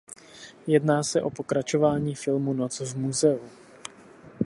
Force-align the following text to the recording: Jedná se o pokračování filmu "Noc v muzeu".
Jedná 0.67 1.03
se 1.03 1.21
o 1.21 1.29
pokračování 1.29 2.15
filmu 2.15 2.53
"Noc 2.53 2.79
v 2.79 2.97
muzeu". 2.97 3.39